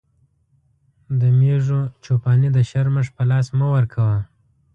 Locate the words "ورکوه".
3.75-4.17